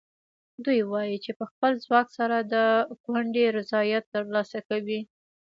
دوی 0.65 0.79
وایي 0.91 1.17
چې 1.25 1.31
په 1.39 1.45
خپل 1.51 1.71
ځواک 1.85 2.07
سره 2.17 2.37
د 2.53 2.53
کونډې 3.05 3.45
رضایت 3.57 4.03
ترلاسه 4.15 4.59
کوي. 4.69 4.99